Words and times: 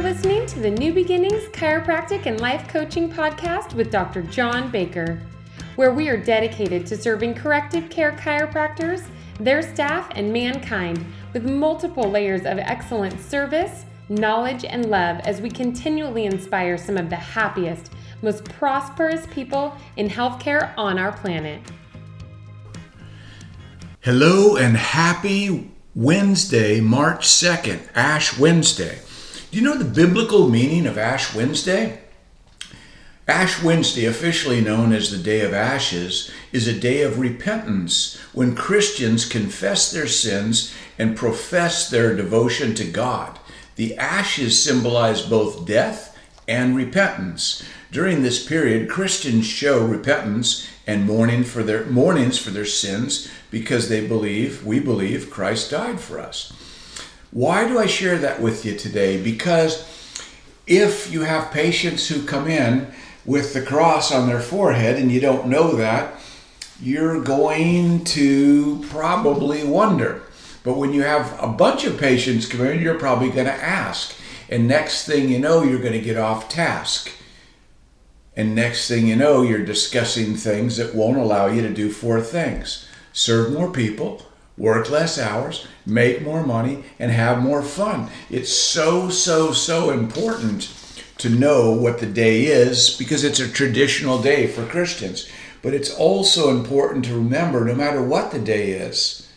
are 0.00 0.14
listening 0.14 0.46
to 0.46 0.60
the 0.60 0.70
New 0.70 0.94
Beginnings 0.94 1.42
Chiropractic 1.48 2.24
and 2.24 2.40
Life 2.40 2.66
Coaching 2.68 3.12
Podcast 3.12 3.74
with 3.74 3.90
Dr. 3.90 4.22
John 4.22 4.70
Baker, 4.70 5.20
where 5.76 5.92
we 5.92 6.08
are 6.08 6.16
dedicated 6.16 6.86
to 6.86 6.96
serving 6.96 7.34
corrective 7.34 7.90
care 7.90 8.12
chiropractors, 8.12 9.06
their 9.38 9.60
staff, 9.60 10.10
and 10.14 10.32
mankind 10.32 11.04
with 11.34 11.44
multiple 11.44 12.10
layers 12.10 12.46
of 12.46 12.56
excellent 12.56 13.20
service, 13.20 13.84
knowledge, 14.08 14.64
and 14.64 14.88
love 14.88 15.20
as 15.26 15.42
we 15.42 15.50
continually 15.50 16.24
inspire 16.24 16.78
some 16.78 16.96
of 16.96 17.10
the 17.10 17.16
happiest, 17.16 17.92
most 18.22 18.44
prosperous 18.44 19.26
people 19.26 19.76
in 19.98 20.08
healthcare 20.08 20.72
on 20.78 20.98
our 20.98 21.12
planet. 21.12 21.60
Hello 24.00 24.56
and 24.56 24.78
happy 24.78 25.70
Wednesday, 25.94 26.80
March 26.80 27.26
2nd, 27.26 27.86
Ash 27.94 28.38
Wednesday. 28.38 29.00
Do 29.50 29.58
you 29.58 29.64
know 29.64 29.76
the 29.76 29.84
biblical 29.84 30.48
meaning 30.48 30.86
of 30.86 30.96
Ash 30.96 31.34
Wednesday? 31.34 32.02
Ash 33.26 33.60
Wednesday, 33.60 34.04
officially 34.06 34.60
known 34.60 34.92
as 34.92 35.10
the 35.10 35.18
Day 35.18 35.40
of 35.40 35.52
Ashes, 35.52 36.30
is 36.52 36.68
a 36.68 36.78
day 36.78 37.02
of 37.02 37.18
repentance 37.18 38.16
when 38.32 38.54
Christians 38.54 39.24
confess 39.24 39.90
their 39.90 40.06
sins 40.06 40.72
and 41.00 41.16
profess 41.16 41.90
their 41.90 42.14
devotion 42.14 42.76
to 42.76 42.84
God. 42.84 43.40
The 43.74 43.96
ashes 43.96 44.62
symbolize 44.62 45.22
both 45.22 45.66
death 45.66 46.16
and 46.46 46.76
repentance. 46.76 47.64
During 47.90 48.22
this 48.22 48.46
period, 48.46 48.88
Christians 48.88 49.46
show 49.46 49.84
repentance 49.84 50.68
and 50.86 51.06
mourning 51.06 51.42
for 51.42 51.64
their 51.64 51.86
mournings 51.86 52.38
for 52.38 52.50
their 52.50 52.64
sins 52.64 53.28
because 53.50 53.88
they 53.88 54.06
believe, 54.06 54.64
we 54.64 54.78
believe 54.78 55.28
Christ 55.28 55.72
died 55.72 55.98
for 55.98 56.20
us. 56.20 56.52
Why 57.32 57.66
do 57.66 57.78
I 57.78 57.86
share 57.86 58.18
that 58.18 58.40
with 58.40 58.64
you 58.64 58.76
today? 58.76 59.22
Because 59.22 59.86
if 60.66 61.12
you 61.12 61.22
have 61.22 61.52
patients 61.52 62.08
who 62.08 62.24
come 62.24 62.48
in 62.48 62.92
with 63.24 63.54
the 63.54 63.62
cross 63.62 64.12
on 64.12 64.26
their 64.26 64.40
forehead 64.40 64.96
and 64.96 65.12
you 65.12 65.20
don't 65.20 65.48
know 65.48 65.76
that, 65.76 66.14
you're 66.80 67.22
going 67.22 68.04
to 68.04 68.84
probably 68.88 69.64
wonder. 69.64 70.22
But 70.62 70.76
when 70.76 70.92
you 70.92 71.02
have 71.02 71.38
a 71.40 71.48
bunch 71.48 71.84
of 71.84 71.98
patients 71.98 72.46
come 72.46 72.66
in, 72.66 72.82
you're 72.82 72.98
probably 72.98 73.30
going 73.30 73.46
to 73.46 73.52
ask. 73.52 74.14
And 74.48 74.66
next 74.66 75.06
thing 75.06 75.28
you 75.28 75.38
know, 75.38 75.62
you're 75.62 75.80
going 75.80 75.92
to 75.92 76.00
get 76.00 76.16
off 76.16 76.48
task. 76.48 77.10
And 78.36 78.54
next 78.54 78.88
thing 78.88 79.06
you 79.06 79.16
know, 79.16 79.42
you're 79.42 79.64
discussing 79.64 80.34
things 80.34 80.76
that 80.76 80.94
won't 80.94 81.18
allow 81.18 81.46
you 81.46 81.62
to 81.62 81.72
do 81.72 81.90
four 81.90 82.20
things 82.20 82.86
serve 83.12 83.52
more 83.52 83.70
people, 83.72 84.22
work 84.56 84.90
less 84.90 85.18
hours, 85.18 85.66
make 85.86 86.22
more 86.22 86.44
money, 86.44 86.84
and 86.98 87.10
have 87.10 87.42
more 87.42 87.62
fun. 87.62 88.10
It's 88.28 88.52
so, 88.52 89.08
so, 89.08 89.52
so 89.52 89.90
important 89.90 90.72
to 91.18 91.28
know 91.28 91.70
what 91.70 91.98
the 91.98 92.06
day 92.06 92.46
is 92.46 92.96
because 92.96 93.24
it's 93.24 93.40
a 93.40 93.48
traditional 93.50 94.20
day 94.20 94.46
for 94.46 94.64
Christians. 94.66 95.28
But 95.62 95.74
it's 95.74 95.94
also 95.94 96.50
important 96.50 97.04
to 97.06 97.14
remember 97.14 97.64
no 97.64 97.74
matter 97.74 98.02
what 98.02 98.30
the 98.30 98.38
day 98.38 98.72
is, 98.72 99.28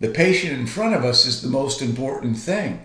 the 0.00 0.08
patient 0.08 0.58
in 0.58 0.66
front 0.66 0.94
of 0.94 1.04
us 1.04 1.26
is 1.26 1.42
the 1.42 1.48
most 1.48 1.82
important 1.82 2.38
thing. 2.38 2.82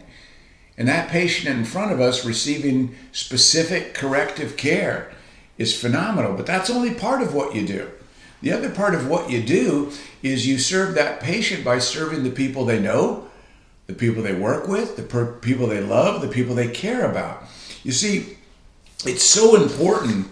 And 0.77 0.87
that 0.87 1.09
patient 1.09 1.57
in 1.57 1.65
front 1.65 1.91
of 1.91 2.01
us 2.01 2.25
receiving 2.25 2.95
specific 3.11 3.93
corrective 3.93 4.57
care 4.57 5.11
is 5.57 5.79
phenomenal, 5.79 6.33
but 6.33 6.45
that's 6.45 6.69
only 6.69 6.93
part 6.93 7.21
of 7.21 7.33
what 7.33 7.55
you 7.55 7.65
do. 7.65 7.89
The 8.45 8.53
other 8.53 8.69
part 8.69 8.93
of 8.93 9.07
what 9.07 9.31
you 9.31 9.41
do 9.41 9.91
is 10.21 10.45
you 10.45 10.59
serve 10.59 10.93
that 10.93 11.19
patient 11.19 11.65
by 11.65 11.79
serving 11.79 12.21
the 12.23 12.29
people 12.29 12.63
they 12.63 12.79
know, 12.79 13.27
the 13.87 13.93
people 13.95 14.21
they 14.21 14.35
work 14.35 14.67
with, 14.67 14.97
the 14.97 15.01
per- 15.01 15.33
people 15.33 15.65
they 15.65 15.81
love, 15.81 16.21
the 16.21 16.27
people 16.27 16.53
they 16.53 16.67
care 16.67 17.09
about. 17.09 17.41
You 17.83 17.91
see, 17.91 18.37
it's 19.03 19.23
so 19.23 19.55
important. 19.55 20.27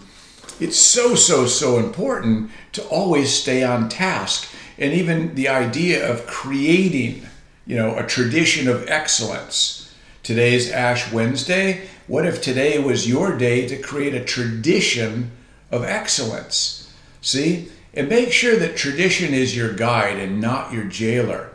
It's 0.60 0.76
so, 0.76 1.16
so, 1.16 1.48
so 1.48 1.80
important 1.80 2.52
to 2.74 2.86
always 2.86 3.34
stay 3.34 3.64
on 3.64 3.88
task. 3.88 4.48
And 4.78 4.92
even 4.92 5.34
the 5.34 5.48
idea 5.48 6.08
of 6.08 6.24
creating, 6.28 7.26
you 7.66 7.74
know, 7.74 7.98
a 7.98 8.06
tradition 8.06 8.68
of 8.68 8.88
excellence. 8.88 9.92
Today's 10.22 10.70
Ash 10.70 11.12
Wednesday. 11.12 11.88
What 12.06 12.26
if 12.26 12.40
today 12.40 12.78
was 12.78 13.08
your 13.08 13.36
day 13.36 13.66
to 13.66 13.76
create 13.76 14.14
a 14.14 14.24
tradition 14.24 15.32
of 15.72 15.82
excellence? 15.82 16.94
See, 17.20 17.70
and 17.96 18.08
make 18.08 18.32
sure 18.32 18.56
that 18.56 18.76
tradition 18.76 19.32
is 19.32 19.56
your 19.56 19.72
guide 19.72 20.18
and 20.18 20.40
not 20.40 20.72
your 20.72 20.84
jailer. 20.84 21.50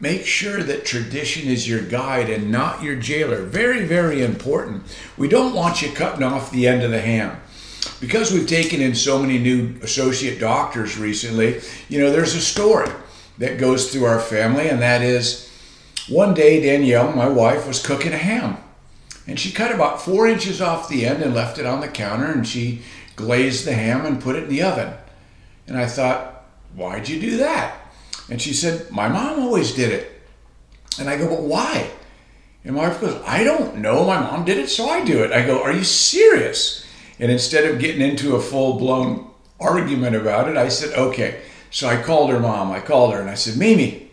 Make 0.00 0.26
sure 0.26 0.62
that 0.62 0.84
tradition 0.84 1.48
is 1.48 1.68
your 1.68 1.80
guide 1.80 2.28
and 2.28 2.50
not 2.50 2.82
your 2.82 2.96
jailer. 2.96 3.42
Very, 3.42 3.86
very 3.86 4.22
important. 4.22 4.82
We 5.16 5.28
don't 5.28 5.54
want 5.54 5.80
you 5.80 5.92
cutting 5.92 6.22
off 6.22 6.50
the 6.50 6.68
end 6.68 6.82
of 6.82 6.90
the 6.90 7.00
ham. 7.00 7.40
Because 8.00 8.32
we've 8.32 8.46
taken 8.46 8.80
in 8.80 8.94
so 8.94 9.18
many 9.18 9.38
new 9.38 9.76
associate 9.82 10.40
doctors 10.40 10.98
recently, 10.98 11.60
you 11.88 12.00
know, 12.00 12.10
there's 12.10 12.34
a 12.34 12.40
story 12.40 12.90
that 13.38 13.58
goes 13.58 13.90
through 13.90 14.04
our 14.04 14.20
family, 14.20 14.68
and 14.68 14.82
that 14.82 15.02
is 15.02 15.50
one 16.08 16.34
day 16.34 16.60
Danielle, 16.60 17.12
my 17.12 17.28
wife, 17.28 17.66
was 17.66 17.84
cooking 17.84 18.12
a 18.12 18.18
ham. 18.18 18.58
And 19.26 19.40
she 19.40 19.52
cut 19.52 19.72
about 19.72 20.02
four 20.02 20.26
inches 20.26 20.60
off 20.60 20.88
the 20.88 21.06
end 21.06 21.22
and 21.22 21.34
left 21.34 21.58
it 21.58 21.66
on 21.66 21.80
the 21.80 21.88
counter, 21.88 22.30
and 22.30 22.46
she 22.46 22.82
glazed 23.16 23.64
the 23.64 23.72
ham 23.72 24.04
and 24.04 24.20
put 24.20 24.36
it 24.36 24.44
in 24.44 24.50
the 24.50 24.62
oven. 24.62 24.94
And 25.66 25.76
I 25.76 25.86
thought, 25.86 26.44
why'd 26.74 27.08
you 27.08 27.20
do 27.20 27.36
that? 27.38 27.76
And 28.30 28.40
she 28.40 28.52
said, 28.52 28.90
my 28.90 29.08
mom 29.08 29.40
always 29.40 29.72
did 29.72 29.92
it. 29.92 30.12
And 30.98 31.08
I 31.08 31.16
go, 31.16 31.28
but 31.28 31.42
why? 31.42 31.90
And 32.64 32.76
my 32.76 32.88
wife 32.88 33.00
goes, 33.00 33.20
I 33.26 33.44
don't 33.44 33.76
know. 33.78 34.04
My 34.06 34.20
mom 34.20 34.44
did 34.44 34.58
it, 34.58 34.68
so 34.68 34.88
I 34.88 35.04
do 35.04 35.22
it. 35.22 35.32
I 35.32 35.44
go, 35.46 35.62
are 35.62 35.72
you 35.72 35.84
serious? 35.84 36.86
And 37.18 37.30
instead 37.30 37.64
of 37.64 37.78
getting 37.78 38.00
into 38.00 38.36
a 38.36 38.40
full 38.40 38.78
blown 38.78 39.30
argument 39.60 40.16
about 40.16 40.48
it, 40.48 40.56
I 40.56 40.68
said, 40.68 40.96
okay. 40.96 41.42
So 41.70 41.88
I 41.88 42.02
called 42.02 42.30
her 42.30 42.40
mom. 42.40 42.70
I 42.72 42.80
called 42.80 43.12
her 43.12 43.20
and 43.20 43.28
I 43.28 43.34
said, 43.34 43.58
Mimi, 43.58 44.10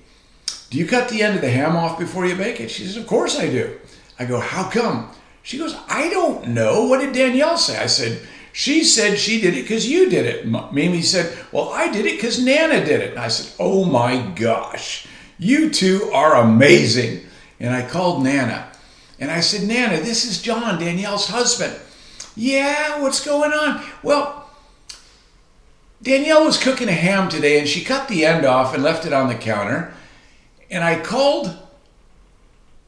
do 0.69 0.78
you 0.78 0.88
cut 0.88 1.09
the 1.09 1.22
end 1.22 1.35
of 1.35 1.41
the 1.41 1.50
ham 1.50 1.75
off 1.75 2.00
before 2.00 2.25
you 2.25 2.35
bake 2.35 2.59
it? 2.59 2.72
She 2.72 2.85
says, 2.85 2.97
of 2.97 3.07
course 3.07 3.38
I 3.38 3.50
do. 3.50 3.79
I 4.17 4.25
go, 4.25 4.40
how 4.40 4.69
come? 4.69 5.11
She 5.44 5.57
goes, 5.57 5.75
I 5.88 6.09
don't 6.09 6.50
know. 6.50 6.85
What 6.85 7.01
did 7.01 7.13
Danielle 7.13 7.57
say? 7.57 7.78
I 7.78 7.88
said, 7.88 8.22
she 8.53 8.84
said 8.84 9.17
she 9.17 9.39
did 9.39 9.56
it 9.56 9.62
because 9.63 9.89
you 9.89 10.09
did 10.09 10.25
it. 10.25 10.45
Mimi 10.45 11.01
said, 11.01 11.38
Well, 11.51 11.69
I 11.69 11.91
did 11.91 12.06
it 12.06 12.17
because 12.17 12.44
Nana 12.44 12.84
did 12.84 13.01
it. 13.01 13.12
And 13.12 13.19
I 13.19 13.28
said, 13.28 13.53
Oh 13.59 13.85
my 13.85 14.28
gosh, 14.35 15.07
you 15.38 15.69
two 15.69 16.09
are 16.13 16.35
amazing. 16.35 17.25
And 17.59 17.73
I 17.73 17.88
called 17.88 18.23
Nana 18.23 18.72
and 19.19 19.29
I 19.29 19.40
said, 19.40 19.67
Nana, 19.67 20.01
this 20.01 20.25
is 20.25 20.41
John, 20.41 20.79
Danielle's 20.79 21.28
husband. 21.28 21.75
Yeah, 22.35 23.01
what's 23.01 23.23
going 23.23 23.51
on? 23.51 23.85
Well, 24.01 24.50
Danielle 26.01 26.45
was 26.45 26.57
cooking 26.61 26.90
a 26.90 26.94
ham 26.94 27.29
today 27.29 27.59
and 27.59 27.67
she 27.67 27.84
cut 27.84 28.07
the 28.07 28.25
end 28.25 28.45
off 28.45 28.73
and 28.73 28.81
left 28.81 29.06
it 29.06 29.13
on 29.13 29.28
the 29.28 29.35
counter. 29.35 29.94
And 30.72 30.84
I 30.84 31.00
called 31.00 31.56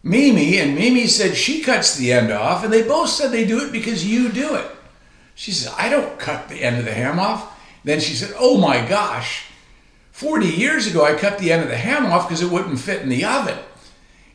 Mimi, 0.01 0.59
and 0.59 0.75
Mimi 0.75 1.07
said 1.07 1.35
she 1.35 1.61
cuts 1.61 1.95
the 1.95 2.11
end 2.11 2.29
off, 2.29 2.63
and 2.63 2.73
they 2.73 2.81
both 2.81 3.09
said 3.09 3.31
they 3.31 3.45
do 3.45 3.65
it 3.65 3.71
because 3.71 4.05
you 4.05 4.29
do 4.29 4.55
it. 4.55 4.65
She 5.35 5.51
says, 5.51 5.73
I 5.77 5.89
don't 5.89 6.19
cut 6.19 6.49
the 6.49 6.63
end 6.63 6.77
of 6.77 6.85
the 6.85 6.93
ham 6.93 7.19
off. 7.19 7.59
Then 7.83 7.99
she 7.99 8.13
said, 8.13 8.33
Oh 8.39 8.57
my 8.57 8.85
gosh, 8.87 9.45
40 10.11 10.47
years 10.47 10.87
ago 10.87 11.03
I 11.03 11.15
cut 11.15 11.39
the 11.39 11.51
end 11.51 11.63
of 11.63 11.69
the 11.69 11.77
ham 11.77 12.05
off 12.05 12.27
because 12.27 12.41
it 12.41 12.51
wouldn't 12.51 12.79
fit 12.79 13.01
in 13.01 13.09
the 13.09 13.25
oven. 13.25 13.57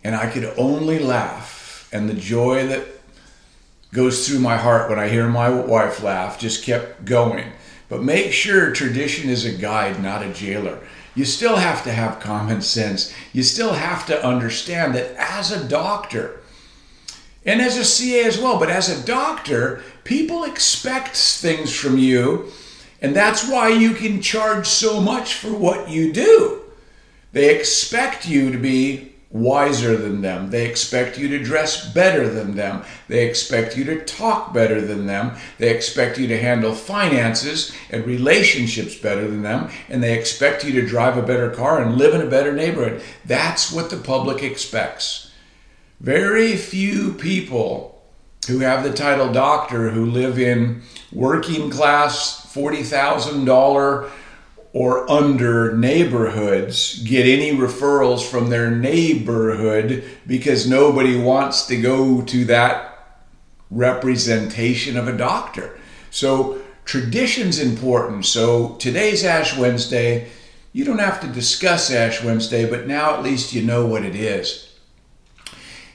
And 0.05 0.15
I 0.15 0.31
could 0.31 0.45
only 0.57 0.99
laugh. 0.99 1.89
And 1.93 2.09
the 2.09 2.15
joy 2.15 2.67
that 2.67 2.87
goes 3.93 4.29
through 4.29 4.41
my 4.41 4.57
heart 4.57 4.91
when 4.91 4.99
I 4.99 5.09
hear 5.09 5.29
my 5.29 5.49
wife 5.49 6.03
laugh 6.03 6.39
just 6.39 6.65
kept 6.65 7.05
going. 7.05 7.53
But 7.89 8.03
make 8.03 8.33
sure 8.33 8.73
tradition 8.73 9.31
is 9.31 9.45
a 9.45 9.53
guide, 9.53 10.03
not 10.03 10.23
a 10.23 10.33
jailer. 10.33 10.79
You 11.15 11.25
still 11.25 11.57
have 11.57 11.83
to 11.85 11.93
have 11.93 12.21
common 12.21 12.61
sense. 12.61 13.13
You 13.33 13.43
still 13.43 13.73
have 13.73 14.07
to 14.07 14.25
understand 14.25 14.95
that 14.95 15.15
as 15.17 15.51
a 15.51 15.67
doctor, 15.67 16.41
and 17.47 17.63
as 17.63 17.77
a 17.79 17.85
CA 17.85 18.25
as 18.25 18.39
well, 18.39 18.59
but 18.59 18.69
as 18.69 18.89
a 18.89 19.07
doctor, 19.07 19.83
people 20.09 20.45
expect 20.45 21.15
things 21.15 21.71
from 21.71 21.99
you, 21.99 22.51
and 23.03 23.15
that's 23.15 23.47
why 23.47 23.69
you 23.69 23.93
can 23.93 24.23
charge 24.23 24.67
so 24.67 25.03
much 25.03 25.35
for 25.35 25.53
what 25.53 25.91
you 25.91 26.11
do. 26.11 26.63
They 27.33 27.55
expect 27.55 28.27
you 28.27 28.51
to 28.51 28.57
be 28.57 29.13
wiser 29.31 29.99
than 29.99 30.23
them. 30.23 30.49
They 30.49 30.67
expect 30.67 31.19
you 31.19 31.29
to 31.29 31.45
dress 31.45 31.93
better 31.93 32.27
than 32.31 32.57
them. 32.57 32.85
They 33.09 33.29
expect 33.29 33.77
you 33.77 33.85
to 33.85 34.03
talk 34.07 34.55
better 34.55 34.81
than 34.81 35.07
them. 35.07 35.37
They 35.59 35.69
expect 35.69 36.17
you 36.17 36.27
to 36.29 36.41
handle 36.41 36.75
finances 36.75 37.77
and 37.91 38.07
relationships 38.07 38.95
better 38.95 39.29
than 39.29 39.43
them. 39.43 39.69
And 39.91 40.03
they 40.03 40.19
expect 40.19 40.65
you 40.65 40.73
to 40.81 40.89
drive 40.89 41.19
a 41.19 41.23
better 41.23 41.51
car 41.51 41.83
and 41.83 41.99
live 41.99 42.15
in 42.15 42.23
a 42.23 42.31
better 42.31 42.55
neighborhood. 42.55 43.03
That's 43.27 43.71
what 43.71 43.91
the 43.91 43.99
public 43.99 44.43
expects. 44.43 45.31
Very 46.01 46.57
few 46.57 47.13
people 47.13 47.98
who 48.49 48.59
have 48.61 48.83
the 48.83 48.93
title 48.93 49.33
doctor 49.33 49.91
who 49.91 50.05
live 50.05 50.39
in 50.39 50.83
working 51.13 51.71
class 51.71 52.53
$40,000 52.53 54.11
or 54.73 55.11
under 55.11 55.77
neighborhoods 55.77 57.03
get 57.03 57.27
any 57.27 57.57
referrals 57.57 58.29
from 58.29 58.51
their 58.51 58.71
neighborhood 58.71 60.05
because 60.27 60.69
nobody 60.69 61.17
wants 61.17 61.67
to 61.67 61.81
go 61.81 62.23
to 62.23 62.45
that 62.47 63.19
representation 63.71 64.97
of 64.97 65.09
a 65.09 65.17
doctor. 65.17 65.79
So 66.11 66.61
tradition's 66.85 67.59
important. 67.59 68.25
So 68.27 68.77
today's 68.77 69.25
Ash 69.25 69.57
Wednesday. 69.57 70.29
You 70.73 70.85
don't 70.85 71.01
have 71.01 71.21
to 71.21 71.27
discuss 71.27 71.91
Ash 71.91 72.23
Wednesday, 72.23 72.69
but 72.69 72.87
now 72.87 73.15
at 73.15 73.23
least 73.23 73.53
you 73.53 73.63
know 73.63 73.87
what 73.87 74.05
it 74.05 74.15
is. 74.15 74.68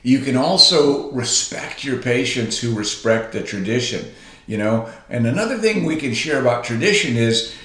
You 0.03 0.19
can 0.19 0.35
also 0.35 1.09
respect 1.11 1.83
your 1.83 1.97
patients 1.97 2.59
who 2.59 2.75
respect 2.75 3.31
the 3.31 3.41
tradition, 3.41 4.13
you 4.45 4.57
know. 4.57 4.89
And 5.09 5.25
another 5.25 5.57
thing 5.57 5.85
we 5.85 5.95
can 5.95 6.13
share 6.13 6.41
about 6.41 6.65
tradition 6.65 7.15
is 7.15 7.55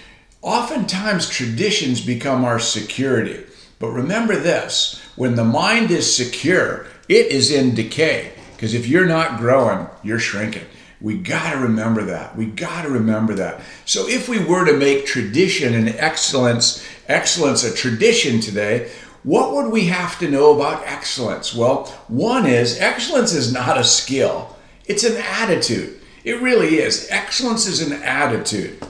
oftentimes 0.40 1.28
traditions 1.28 2.00
become 2.00 2.44
our 2.44 2.60
security. 2.60 3.44
But 3.80 3.90
remember 3.90 4.36
this 4.36 5.00
when 5.16 5.34
the 5.34 5.44
mind 5.44 5.90
is 5.90 6.14
secure, 6.14 6.86
it 7.08 7.26
is 7.26 7.50
in 7.50 7.74
decay. 7.74 8.32
Because 8.54 8.74
if 8.74 8.86
you're 8.86 9.06
not 9.06 9.38
growing, 9.38 9.88
you're 10.02 10.18
shrinking. 10.18 10.64
We 11.00 11.16
got 11.16 11.52
to 11.52 11.58
remember 11.58 12.04
that. 12.06 12.36
We 12.36 12.46
got 12.46 12.82
to 12.82 12.88
remember 12.88 13.34
that. 13.34 13.60
So 13.84 14.08
if 14.08 14.28
we 14.28 14.44
were 14.44 14.64
to 14.64 14.76
make 14.76 15.06
tradition 15.06 15.74
and 15.74 15.90
excellence, 15.90 16.84
excellence 17.06 17.62
a 17.62 17.72
tradition 17.72 18.40
today, 18.40 18.90
what 19.28 19.52
would 19.52 19.70
we 19.70 19.84
have 19.88 20.18
to 20.20 20.30
know 20.30 20.54
about 20.54 20.82
excellence? 20.86 21.54
Well, 21.54 21.84
one 22.08 22.46
is 22.46 22.80
excellence 22.80 23.34
is 23.34 23.52
not 23.52 23.76
a 23.76 23.84
skill. 23.84 24.56
It's 24.86 25.04
an 25.04 25.18
attitude. 25.18 26.00
It 26.24 26.40
really 26.40 26.78
is. 26.78 27.06
Excellence 27.10 27.66
is 27.66 27.82
an 27.82 28.02
attitude. 28.02 28.82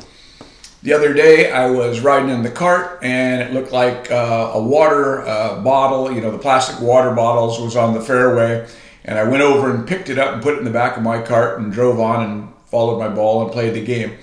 The 0.85 0.93
other 0.93 1.13
day, 1.13 1.51
I 1.51 1.69
was 1.69 2.03
riding 2.03 2.31
in 2.31 2.45
the 2.45 2.53
cart 2.53 3.01
and 3.03 3.43
it 3.43 3.53
looked 3.53 3.73
like 3.73 4.13
uh, 4.13 4.53
a 4.55 4.63
water 4.63 5.27
uh, 5.27 5.61
bottle, 5.61 6.13
you 6.13 6.21
know, 6.21 6.31
the 6.31 6.39
plastic 6.39 6.81
water 6.81 7.11
bottles 7.11 7.61
was 7.61 7.75
on 7.75 7.93
the 7.93 8.01
fairway. 8.01 8.65
And 9.05 9.19
I 9.19 9.25
went 9.25 9.43
over 9.43 9.75
and 9.75 9.89
picked 9.89 10.09
it 10.09 10.21
up 10.21 10.35
and 10.35 10.41
put 10.41 10.55
it 10.55 10.59
in 10.59 10.65
the 10.65 10.71
back 10.71 10.97
of 10.97 11.03
my 11.03 11.21
cart 11.21 11.59
and 11.59 11.73
drove 11.73 11.99
on 11.99 12.23
and 12.25 12.49
followed 12.67 13.01
my 13.01 13.09
ball 13.09 13.43
and 13.43 13.51
played 13.51 13.75
the 13.75 13.85
game. 13.85 14.17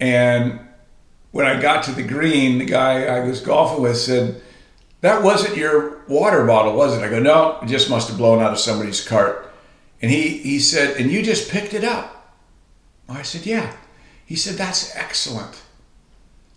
And 0.00 0.60
when 1.32 1.44
I 1.44 1.60
got 1.60 1.84
to 1.84 1.92
the 1.92 2.02
green, 2.02 2.56
the 2.56 2.64
guy 2.64 3.04
I 3.04 3.20
was 3.20 3.42
golfing 3.42 3.82
with 3.82 3.98
said, 3.98 4.40
That 5.06 5.22
wasn't 5.22 5.56
your 5.56 6.00
water 6.08 6.44
bottle, 6.44 6.74
was 6.74 6.98
it? 6.98 7.00
I 7.00 7.08
go, 7.08 7.20
No, 7.20 7.60
it 7.62 7.66
just 7.66 7.88
must 7.88 8.08
have 8.08 8.18
blown 8.18 8.42
out 8.42 8.50
of 8.50 8.58
somebody's 8.58 9.06
cart. 9.06 9.54
And 10.02 10.10
he, 10.10 10.38
he 10.38 10.58
said, 10.58 10.96
And 10.96 11.12
you 11.12 11.22
just 11.22 11.48
picked 11.48 11.74
it 11.74 11.84
up? 11.84 12.34
I 13.08 13.22
said, 13.22 13.46
Yeah. 13.46 13.72
He 14.24 14.34
said, 14.34 14.56
That's 14.56 14.96
excellent. 14.96 15.62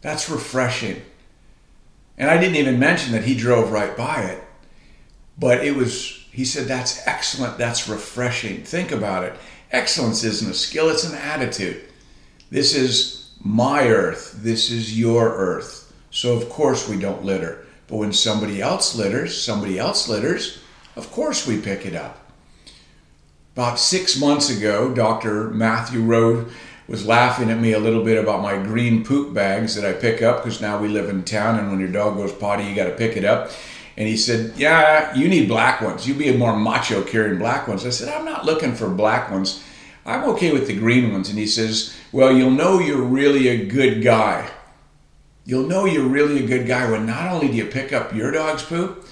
That's 0.02 0.32
refreshing. 0.32 1.04
And 2.18 2.28
I 2.28 2.40
didn't 2.40 2.56
even 2.56 2.80
mention 2.80 3.12
that 3.12 3.24
he 3.24 3.36
drove 3.36 3.72
right 3.72 3.96
by 3.96 4.24
it. 4.24 4.44
But 5.38 5.64
it 5.64 5.76
was, 5.76 6.26
he 6.32 6.44
said, 6.44 6.66
that's 6.66 7.06
excellent. 7.08 7.60
That's 7.60 7.88
refreshing. 7.88 8.64
Think 8.64 8.92
about 8.92 9.26
it. 9.26 9.36
Excellence 9.72 10.24
isn't 10.24 10.52
a 10.52 10.56
skill, 10.56 10.90
it's 10.90 11.06
an 11.06 11.16
attitude. 11.16 11.84
This 12.50 12.76
is 12.76 13.30
my 13.42 13.88
earth. 13.88 14.40
This 14.40 14.72
is 14.72 15.00
your 15.00 15.30
earth. 15.30 15.94
So, 16.10 16.36
of 16.36 16.50
course, 16.50 16.90
we 16.90 17.00
don't 17.00 17.24
litter. 17.24 17.68
But 17.90 17.98
when 17.98 18.14
somebody 18.14 18.62
else 18.62 18.96
litters, 18.96 19.42
somebody 19.42 19.80
else 19.80 20.08
litters, 20.08 20.60
of 20.96 21.12
course 21.12 21.48
we 21.48 21.60
pick 21.60 21.86
it 21.86 21.96
up. 21.96 22.32
About 23.56 23.80
six 23.80 24.20
months 24.20 24.50
ago, 24.56 24.94
Dr. 24.94 25.50
Matthew 25.50 26.02
Rowe 26.02 26.46
was 26.88 27.06
laughing 27.06 27.50
at 27.52 27.60
me 27.60 27.74
a 27.74 27.80
little 27.80 28.04
bit 28.04 28.22
about 28.22 28.42
my 28.42 28.58
green 28.58 29.04
poop 29.04 29.34
bags 29.34 29.76
that 29.76 29.86
I 29.86 29.94
pick 29.94 30.22
up 30.22 30.44
because 30.44 30.62
now 30.62 30.80
we 30.80 30.88
live 30.88 31.10
in 31.10 31.24
town 31.24 31.60
and 31.60 31.70
when 31.70 31.80
your 31.80 31.90
dog 31.90 32.18
goes 32.18 32.32
potty, 32.32 32.64
you 32.64 32.76
got 32.76 32.86
to 32.86 32.96
pick 32.96 33.18
it 33.18 33.26
up. 33.26 33.52
And 33.98 34.08
he 34.08 34.18
said, 34.18 34.54
Yeah, 34.56 35.14
you 35.14 35.28
need 35.28 35.48
black 35.48 35.82
ones. 35.82 36.08
You'd 36.08 36.18
be 36.18 36.30
a 36.30 36.38
more 36.38 36.56
macho 36.56 37.04
carrying 37.04 37.38
black 37.38 37.68
ones. 37.68 37.86
I 37.86 37.90
said, 37.90 38.10
I'm 38.10 38.26
not 38.26 38.46
looking 38.46 38.74
for 38.74 38.90
black 38.90 39.30
ones. 39.30 39.64
I'm 40.06 40.24
okay 40.30 40.52
with 40.54 40.68
the 40.68 40.76
green 40.76 41.12
ones. 41.12 41.30
And 41.30 41.38
he 41.38 41.46
says, 41.46 41.96
Well, 42.12 42.32
you'll 42.32 42.52
know 42.52 42.80
you're 42.80 43.02
really 43.02 43.50
a 43.50 43.66
good 43.66 44.02
guy. 44.02 44.50
You'll 45.46 45.68
know 45.68 45.86
you're 45.86 46.08
really 46.08 46.44
a 46.44 46.48
good 46.48 46.68
guy 46.68 46.90
when 46.90 47.06
not 47.06 47.32
only 47.32 47.48
do 47.48 47.54
you 47.54 47.66
pick 47.66 47.92
up 47.92 48.14
your 48.14 48.32
dog's 48.32 48.64
poop, 48.64 49.08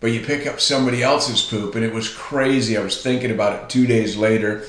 but 0.00 0.12
you 0.12 0.20
pick 0.20 0.46
up 0.46 0.60
somebody 0.60 1.02
else's 1.02 1.42
poop. 1.42 1.74
And 1.74 1.84
it 1.84 1.94
was 1.94 2.12
crazy. 2.12 2.76
I 2.76 2.82
was 2.82 3.02
thinking 3.02 3.30
about 3.30 3.62
it 3.62 3.70
two 3.70 3.86
days 3.86 4.16
later 4.16 4.64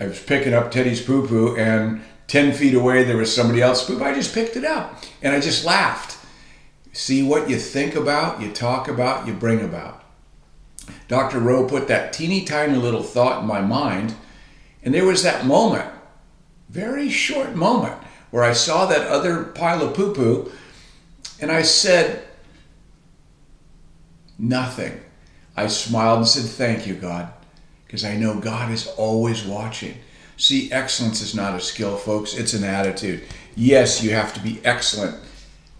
I 0.00 0.06
was 0.06 0.22
picking 0.22 0.54
up 0.54 0.70
Teddy's 0.70 1.02
poo 1.02 1.26
poo, 1.26 1.56
and 1.56 2.02
10 2.28 2.52
feet 2.52 2.74
away 2.74 3.02
there 3.02 3.16
was 3.16 3.34
somebody 3.34 3.60
else's 3.60 3.86
poop. 3.86 4.02
I 4.02 4.14
just 4.14 4.34
picked 4.34 4.56
it 4.56 4.64
up 4.64 5.02
and 5.22 5.34
I 5.34 5.40
just 5.40 5.64
laughed. 5.64 6.16
See 6.92 7.22
what 7.22 7.50
you 7.50 7.58
think 7.58 7.94
about, 7.94 8.40
you 8.40 8.52
talk 8.52 8.86
about, 8.88 9.26
you 9.26 9.32
bring 9.32 9.60
about. 9.60 10.04
Dr. 11.08 11.38
Rowe 11.38 11.68
put 11.68 11.88
that 11.88 12.12
teeny 12.12 12.44
tiny 12.44 12.76
little 12.76 13.02
thought 13.02 13.42
in 13.42 13.48
my 13.48 13.60
mind, 13.60 14.14
and 14.82 14.94
there 14.94 15.04
was 15.04 15.22
that 15.22 15.44
moment, 15.44 15.90
very 16.68 17.10
short 17.10 17.54
moment, 17.54 18.00
where 18.30 18.44
I 18.44 18.52
saw 18.52 18.86
that 18.86 19.06
other 19.06 19.44
pile 19.44 19.82
of 19.82 19.94
poo 19.94 20.14
poo, 20.14 20.52
and 21.40 21.50
I 21.50 21.62
said, 21.62 22.24
Nothing. 24.38 25.00
I 25.56 25.66
smiled 25.66 26.18
and 26.18 26.28
said, 26.28 26.44
Thank 26.44 26.86
you, 26.86 26.94
God 26.94 27.32
because 27.88 28.04
I 28.04 28.16
know 28.16 28.38
God 28.38 28.70
is 28.70 28.86
always 28.86 29.44
watching. 29.44 29.94
See, 30.36 30.70
excellence 30.70 31.22
is 31.22 31.34
not 31.34 31.54
a 31.54 31.60
skill, 31.60 31.96
folks, 31.96 32.34
it's 32.34 32.52
an 32.52 32.62
attitude. 32.62 33.22
Yes, 33.56 34.04
you 34.04 34.10
have 34.10 34.34
to 34.34 34.40
be 34.40 34.60
excellent 34.62 35.16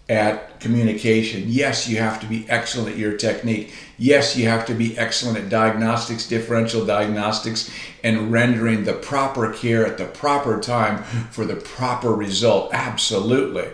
at 0.09 0.59
communication. 0.59 1.43
Yes, 1.45 1.87
you 1.87 1.97
have 1.99 2.19
to 2.19 2.25
be 2.25 2.45
excellent 2.49 2.89
at 2.89 2.97
your 2.97 3.15
technique. 3.15 3.71
Yes, 3.97 4.35
you 4.35 4.49
have 4.49 4.65
to 4.65 4.73
be 4.73 4.97
excellent 4.97 5.37
at 5.37 5.49
diagnostics, 5.49 6.27
differential 6.27 6.83
diagnostics, 6.83 7.71
and 8.03 8.31
rendering 8.31 8.83
the 8.83 8.93
proper 8.93 9.53
care 9.53 9.85
at 9.85 9.99
the 9.99 10.05
proper 10.05 10.59
time 10.59 11.03
for 11.29 11.45
the 11.45 11.55
proper 11.55 12.11
result. 12.11 12.73
Absolutely. 12.73 13.67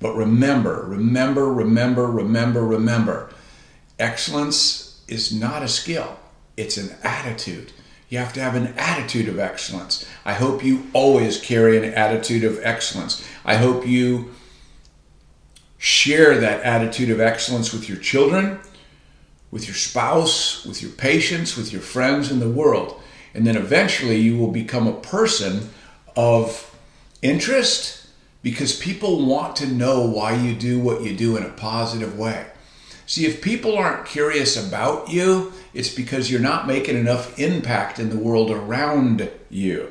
But 0.00 0.14
remember, 0.14 0.84
remember, 0.86 1.50
remember, 1.50 2.06
remember, 2.06 2.64
remember 2.64 3.30
excellence 3.98 5.02
is 5.08 5.32
not 5.32 5.62
a 5.62 5.68
skill. 5.68 6.18
It's 6.56 6.76
an 6.76 6.94
attitude. 7.02 7.72
You 8.08 8.18
have 8.18 8.32
to 8.34 8.40
have 8.40 8.56
an 8.56 8.74
attitude 8.76 9.28
of 9.28 9.38
excellence. 9.38 10.06
I 10.24 10.34
hope 10.34 10.64
you 10.64 10.88
always 10.92 11.40
carry 11.40 11.76
an 11.76 11.94
attitude 11.94 12.44
of 12.44 12.58
excellence. 12.62 13.26
I 13.44 13.56
hope 13.56 13.86
you 13.86 14.32
share 15.80 16.36
that 16.38 16.62
attitude 16.62 17.08
of 17.08 17.20
excellence 17.20 17.72
with 17.72 17.88
your 17.88 17.96
children, 17.96 18.60
with 19.50 19.66
your 19.66 19.74
spouse, 19.74 20.62
with 20.66 20.82
your 20.82 20.90
patients, 20.90 21.56
with 21.56 21.72
your 21.72 21.80
friends 21.80 22.30
in 22.30 22.38
the 22.38 22.50
world. 22.50 23.00
And 23.32 23.46
then 23.46 23.56
eventually 23.56 24.18
you 24.18 24.36
will 24.36 24.50
become 24.50 24.86
a 24.86 25.00
person 25.00 25.70
of 26.14 26.76
interest 27.22 28.06
because 28.42 28.78
people 28.78 29.24
want 29.24 29.56
to 29.56 29.66
know 29.66 30.06
why 30.06 30.34
you 30.34 30.54
do 30.54 30.78
what 30.78 31.02
you 31.02 31.16
do 31.16 31.38
in 31.38 31.44
a 31.44 31.50
positive 31.50 32.18
way. 32.18 32.46
See, 33.06 33.24
if 33.24 33.40
people 33.40 33.78
aren't 33.78 34.04
curious 34.04 34.62
about 34.62 35.08
you, 35.08 35.54
it's 35.72 35.92
because 35.92 36.30
you're 36.30 36.40
not 36.40 36.66
making 36.66 36.98
enough 36.98 37.38
impact 37.38 37.98
in 37.98 38.10
the 38.10 38.18
world 38.18 38.50
around 38.50 39.30
you. 39.48 39.88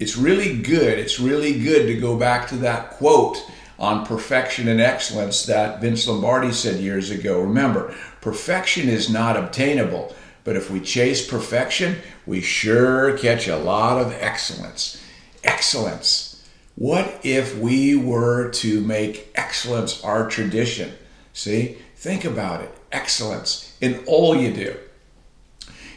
It's 0.00 0.16
really 0.16 0.58
good. 0.58 0.98
It's 0.98 1.20
really 1.20 1.56
good 1.60 1.86
to 1.86 1.96
go 2.00 2.16
back 2.16 2.48
to 2.48 2.56
that 2.56 2.90
quote 2.90 3.38
on 3.78 4.06
perfection 4.06 4.68
and 4.68 4.80
excellence 4.80 5.44
that 5.46 5.80
Vince 5.80 6.06
Lombardi 6.08 6.52
said 6.52 6.80
years 6.80 7.10
ago. 7.10 7.40
Remember, 7.40 7.94
perfection 8.20 8.88
is 8.88 9.10
not 9.10 9.36
obtainable, 9.36 10.14
but 10.44 10.56
if 10.56 10.70
we 10.70 10.80
chase 10.80 11.26
perfection, 11.26 11.96
we 12.26 12.40
sure 12.40 13.16
catch 13.18 13.48
a 13.48 13.56
lot 13.56 14.00
of 14.00 14.12
excellence. 14.12 15.02
Excellence. 15.44 16.48
What 16.74 17.20
if 17.22 17.56
we 17.58 17.96
were 17.96 18.50
to 18.50 18.80
make 18.80 19.30
excellence 19.34 20.02
our 20.04 20.28
tradition? 20.28 20.92
See, 21.32 21.78
Think 21.96 22.24
about 22.24 22.60
it 22.60 22.72
excellence 22.92 23.76
in 23.80 24.04
all 24.06 24.36
you 24.36 24.52
do. 24.52 24.76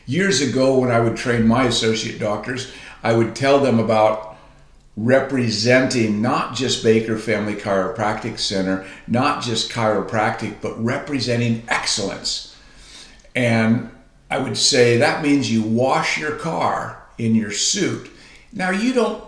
Years 0.08 0.42
ago, 0.42 0.80
when 0.80 0.90
I 0.90 1.00
would 1.00 1.18
train 1.18 1.46
my 1.46 1.66
associate 1.66 2.20
doctors, 2.20 2.72
I 3.04 3.14
would 3.14 3.36
tell 3.36 3.60
them 3.60 3.80
about 3.80 4.29
representing 5.06 6.22
not 6.22 6.56
just 6.56 6.84
Baker 6.84 7.18
Family 7.18 7.56
Chiropractic 7.56 8.38
Center, 8.38 8.86
not 9.08 9.42
just 9.42 9.72
chiropractic, 9.72 10.56
but 10.62 10.84
representing 10.84 11.64
excellence. 11.70 12.56
And 13.34 13.90
I 14.30 14.40
would 14.40 14.58
say 14.58 14.98
that 14.98 15.24
means 15.24 15.52
you 15.52 15.64
wash 15.64 16.18
your 16.18 16.36
car 16.36 17.04
in 17.18 17.34
your 17.34 17.52
suit. 17.52 18.12
Now, 18.52 18.72
you 18.72 18.94
don't 18.94 19.24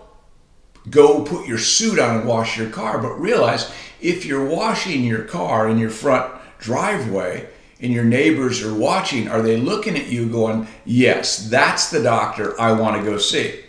go 0.89 1.23
put 1.23 1.47
your 1.47 1.57
suit 1.57 1.99
on 1.99 2.17
and 2.17 2.27
wash 2.27 2.57
your 2.57 2.69
car, 2.69 2.97
but 2.97 3.19
realize 3.19 3.71
if 4.01 4.25
you're 4.25 4.45
washing 4.45 5.03
your 5.03 5.23
car 5.23 5.69
in 5.69 5.77
your 5.77 5.89
front 5.89 6.33
driveway 6.59 7.47
and 7.79 7.93
your 7.93 8.03
neighbors 8.03 8.63
are 8.63 8.73
watching, 8.73 9.27
are 9.27 9.41
they 9.41 9.57
looking 9.57 9.95
at 9.95 10.07
you 10.07 10.27
going, 10.27 10.67
Yes, 10.85 11.49
that's 11.49 11.89
the 11.91 12.03
doctor 12.03 12.59
I 12.59 12.73
want 12.73 12.97
to 12.97 13.09
go 13.09 13.17
see? 13.17 13.63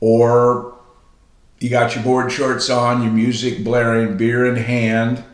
Or 0.00 0.77
you 1.58 1.68
got 1.68 1.94
your 1.94 2.04
board 2.04 2.30
shorts 2.30 2.70
on, 2.70 3.02
your 3.02 3.12
music 3.12 3.64
blaring, 3.64 4.16
beer 4.16 4.46
in 4.46 4.56
hand, 4.56 5.24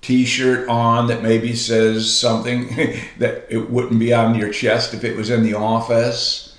t-shirt 0.00 0.68
on 0.68 1.06
that 1.06 1.22
maybe 1.22 1.54
says 1.54 2.12
something 2.12 2.68
that 3.18 3.46
it 3.48 3.70
wouldn't 3.70 4.00
be 4.00 4.12
on 4.12 4.34
your 4.34 4.50
chest 4.50 4.94
if 4.94 5.04
it 5.04 5.16
was 5.16 5.30
in 5.30 5.42
the 5.42 5.54
office. 5.54 6.58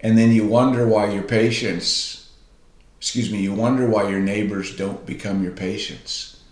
And 0.00 0.16
then 0.16 0.30
you 0.30 0.46
wonder 0.46 0.86
why 0.86 1.10
your 1.10 1.22
patients, 1.22 2.30
excuse 2.98 3.32
me, 3.32 3.40
you 3.40 3.52
wonder 3.52 3.88
why 3.88 4.08
your 4.08 4.20
neighbors 4.20 4.76
don't 4.76 5.04
become 5.04 5.42
your 5.42 5.52
patients. 5.52 6.42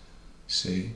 See? 0.49 0.93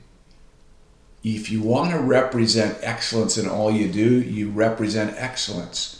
If 1.22 1.50
you 1.50 1.62
want 1.62 1.90
to 1.90 1.98
represent 1.98 2.78
excellence 2.80 3.36
in 3.36 3.48
all 3.48 3.70
you 3.70 3.88
do, 3.88 4.20
you 4.22 4.50
represent 4.50 5.14
excellence 5.16 5.97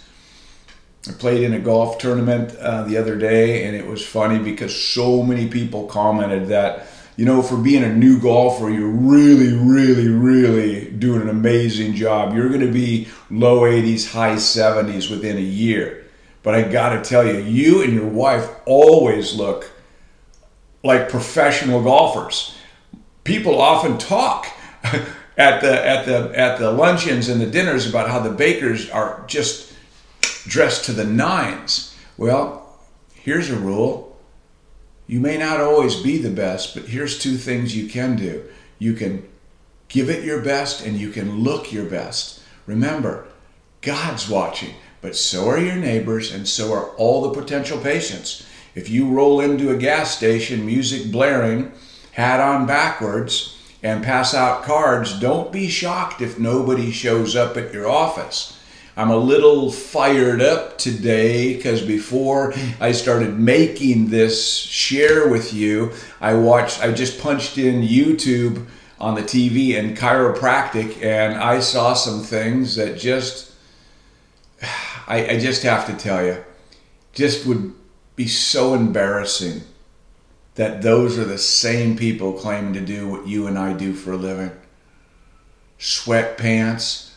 I 1.09 1.13
played 1.13 1.43
in 1.43 1.55
a 1.55 1.61
golf 1.61 1.99
tournament 1.99 2.55
uh, 2.57 2.83
the 2.85 2.97
other 2.97 3.17
day, 3.17 3.65
and 3.65 3.75
it 3.75 3.87
was 3.87 4.05
funny 4.05 4.39
because 4.39 4.75
so 4.75 5.23
many 5.23 5.49
people 5.49 5.87
commented 5.87 6.49
that, 6.49 6.87
you 7.17 7.25
know, 7.25 7.43
for 7.43 7.57
being 7.57 7.83
a 7.83 7.95
new 7.95 8.21
golfer, 8.21 8.69
you're 8.69 8.89
really, 8.89 9.55
really, 9.55 10.09
really 10.09 10.91
doing 10.91 11.23
an 11.23 11.29
amazing 11.29 11.95
job. 11.95 12.35
You're 12.35 12.49
going 12.49 12.67
to 12.67 12.73
be 12.73 13.09
low 13.31 13.63
80s, 13.63 14.13
high 14.13 14.37
70s 14.37 15.11
within 15.11 15.37
a 15.37 15.41
year. 15.41 16.05
But 16.43 16.55
I 16.55 16.63
got 16.63 16.91
to 16.91 17.09
tell 17.09 17.27
you, 17.27 17.41
you 17.41 17.83
and 17.83 17.93
your 17.93 18.07
wife 18.07 18.49
always 18.67 19.35
look 19.35 19.71
like 20.85 21.09
professional 21.09 21.83
golfers. 21.83 22.57
People 23.25 23.61
often 23.61 23.99
talk 23.99 24.47
at 25.39 25.61
the 25.61 25.87
at 25.87 26.07
the 26.07 26.33
at 26.39 26.59
the 26.59 26.71
luncheons 26.71 27.29
and 27.29 27.41
the 27.41 27.47
dinners 27.47 27.89
about 27.89 28.09
how 28.09 28.21
the 28.21 28.31
Bakers 28.31 28.89
are 28.91 29.25
just 29.27 29.68
dressed 30.49 30.85
to 30.87 30.93
the 30.93 31.05
nines. 31.05 31.95
Well, 32.17 32.79
here's 33.15 33.51
a 33.51 33.59
rule. 33.59 34.19
You 35.07 35.21
may 35.21 35.39
not 35.39 35.61
always 35.61 35.97
be 35.97 36.19
the 36.19 36.31
best, 36.31 36.75
but 36.75 36.85
here's 36.85 37.19
two 37.19 37.37
things 37.37 37.77
you 37.77 37.89
can 37.89 38.17
do. 38.17 38.45
You 38.79 38.95
can 38.95 39.29
give 39.89 40.11
it 40.11 40.25
your 40.25 40.43
best 40.43 40.85
and 40.85 40.99
you 40.99 41.11
can 41.11 41.41
look 41.41 41.73
your 41.73 41.87
best. 41.87 42.43
Remember, 42.67 43.27
God's 43.81 44.29
watching, 44.29 44.75
but 45.01 45.17
so 45.17 45.49
are 45.49 45.59
your 45.59 45.77
neighbors 45.77 46.33
and 46.33 46.47
so 46.47 46.73
are 46.73 46.91
all 46.97 47.23
the 47.23 47.41
potential 47.41 47.79
patients. 47.79 48.47
If 48.75 48.91
you 48.91 49.09
roll 49.09 49.41
into 49.41 49.71
a 49.71 49.77
gas 49.77 50.17
station, 50.17 50.67
music 50.67 51.11
blaring, 51.11 51.73
hat 52.13 52.41
on 52.41 52.67
backwards, 52.67 53.57
and 53.83 54.05
pass 54.05 54.35
out 54.35 54.65
cards, 54.65 55.19
don't 55.19 55.53
be 55.53 55.69
shocked 55.69 56.21
if 56.21 56.39
nobody 56.39 56.91
shows 56.91 57.37
up 57.37 57.57
at 57.57 57.73
your 57.73 57.89
office. 57.89 58.58
I'm 58.99 59.11
a 59.11 59.17
little 59.17 59.71
fired 59.71 60.43
up 60.43 60.77
today 60.77 61.55
because 61.55 61.83
before 61.83 62.53
I 62.81 62.91
started 62.91 63.39
making 63.39 64.09
this 64.09 64.45
share 64.45 65.29
with 65.29 65.55
you, 65.55 65.93
I 66.21 66.35
watched, 66.35 66.83
I 66.83 66.91
just 66.91 67.21
punched 67.21 67.59
in 67.59 67.83
YouTube 67.83 68.67
on 68.99 69.15
the 69.15 69.23
TV 69.23 69.79
and 69.79 69.97
chiropractic, 69.97 71.01
and 71.01 71.39
I 71.39 71.61
saw 71.61 71.95
some 71.95 72.25
things 72.25 72.75
that 72.75 72.99
just, 72.99 73.53
I, 75.07 75.29
I 75.29 75.39
just 75.39 75.63
have 75.63 75.87
to 75.87 75.95
tell 75.95 76.27
you, 76.27 76.43
just 77.13 77.47
would 77.47 77.73
be 78.17 78.27
so 78.27 78.75
embarrassing 78.75 79.61
that 80.57 80.83
those 80.83 81.17
are 81.17 81.25
the 81.25 81.39
same 81.39 81.97
people 81.97 82.33
claiming 82.33 82.73
to 82.73 82.81
do 82.81 83.09
what 83.09 83.29
you 83.29 83.47
and 83.47 83.57
I 83.57 83.75
do 83.75 83.95
for 83.95 84.11
a 84.11 84.17
living. 84.17 84.51
Sweatpants 85.79 87.08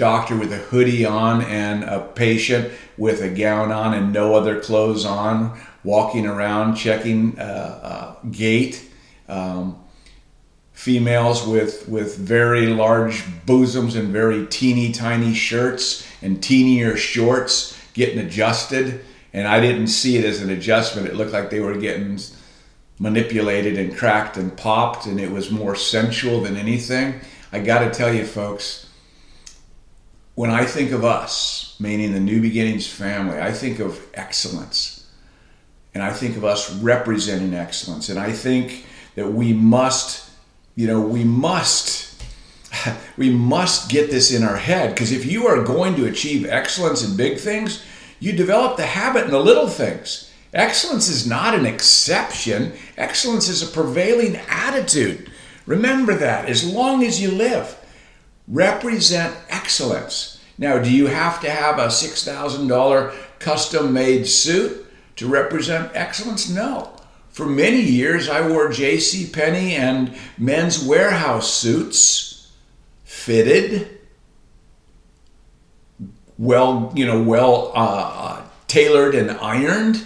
doctor 0.00 0.34
with 0.34 0.50
a 0.50 0.56
hoodie 0.56 1.04
on 1.04 1.42
and 1.42 1.84
a 1.84 2.00
patient 2.00 2.72
with 2.96 3.20
a 3.20 3.28
gown 3.28 3.70
on 3.70 3.92
and 3.92 4.14
no 4.14 4.34
other 4.34 4.58
clothes 4.58 5.04
on, 5.04 5.60
walking 5.84 6.26
around 6.26 6.74
checking 6.74 7.38
uh, 7.38 7.80
uh, 8.22 8.28
gait. 8.30 8.90
Um, 9.28 9.76
females 10.72 11.46
with 11.46 11.86
with 11.86 12.16
very 12.16 12.66
large 12.66 13.22
bosoms 13.44 13.94
and 13.94 14.08
very 14.08 14.46
teeny 14.46 14.90
tiny 14.90 15.34
shirts 15.34 16.06
and 16.22 16.38
teenier 16.38 16.96
shorts 16.96 17.78
getting 17.92 18.18
adjusted. 18.18 19.04
And 19.34 19.46
I 19.46 19.60
didn't 19.60 19.88
see 19.88 20.16
it 20.16 20.24
as 20.24 20.40
an 20.40 20.48
adjustment. 20.48 21.06
It 21.06 21.14
looked 21.14 21.32
like 21.32 21.50
they 21.50 21.60
were 21.60 21.76
getting 21.76 22.18
manipulated 22.98 23.76
and 23.76 23.94
cracked 23.94 24.38
and 24.38 24.56
popped 24.56 25.04
and 25.04 25.20
it 25.20 25.30
was 25.30 25.50
more 25.50 25.74
sensual 25.76 26.40
than 26.40 26.56
anything. 26.56 27.20
I 27.52 27.58
got 27.58 27.80
to 27.80 27.90
tell 27.90 28.14
you 28.14 28.24
folks 28.24 28.89
when 30.40 30.50
I 30.50 30.64
think 30.64 30.92
of 30.92 31.04
us, 31.04 31.76
meaning 31.78 32.14
the 32.14 32.18
New 32.18 32.40
Beginnings 32.40 32.86
family, 32.86 33.38
I 33.38 33.52
think 33.52 33.78
of 33.78 34.00
excellence. 34.14 35.06
And 35.92 36.02
I 36.02 36.14
think 36.14 36.38
of 36.38 36.46
us 36.46 36.74
representing 36.76 37.52
excellence. 37.52 38.08
And 38.08 38.18
I 38.18 38.32
think 38.32 38.86
that 39.16 39.30
we 39.30 39.52
must, 39.52 40.30
you 40.76 40.86
know, 40.86 40.98
we 40.98 41.24
must, 41.24 42.24
we 43.18 43.28
must 43.28 43.90
get 43.90 44.10
this 44.10 44.32
in 44.32 44.42
our 44.42 44.56
head. 44.56 44.94
Because 44.94 45.12
if 45.12 45.26
you 45.26 45.46
are 45.46 45.62
going 45.62 45.94
to 45.96 46.06
achieve 46.06 46.46
excellence 46.46 47.06
in 47.06 47.18
big 47.18 47.36
things, 47.36 47.84
you 48.18 48.32
develop 48.32 48.78
the 48.78 48.86
habit 48.86 49.26
in 49.26 49.32
the 49.32 49.38
little 49.38 49.68
things. 49.68 50.32
Excellence 50.54 51.10
is 51.10 51.26
not 51.26 51.54
an 51.54 51.66
exception, 51.66 52.72
excellence 52.96 53.50
is 53.50 53.62
a 53.62 53.70
prevailing 53.70 54.36
attitude. 54.48 55.30
Remember 55.66 56.14
that 56.14 56.48
as 56.48 56.64
long 56.64 57.04
as 57.04 57.20
you 57.20 57.30
live 57.30 57.76
represent 58.50 59.34
excellence. 59.48 60.40
Now, 60.58 60.78
do 60.78 60.92
you 60.92 61.06
have 61.06 61.40
to 61.40 61.50
have 61.50 61.78
a 61.78 61.86
$6,000 61.86 63.14
custom 63.38 63.92
made 63.92 64.26
suit 64.26 64.86
to 65.16 65.28
represent 65.28 65.92
excellence? 65.94 66.50
No. 66.50 66.92
For 67.30 67.46
many 67.46 67.80
years, 67.80 68.28
I 68.28 68.46
wore 68.46 68.68
J.C. 68.68 69.30
Penney 69.30 69.74
and 69.74 70.14
Men's 70.36 70.82
Wearhouse 70.84 71.44
suits, 71.44 72.52
fitted, 73.04 73.98
well, 76.36 76.92
you 76.96 77.06
know, 77.06 77.22
well 77.22 77.70
uh, 77.74 78.14
uh 78.16 78.42
tailored 78.66 79.14
and 79.14 79.30
ironed, 79.30 80.04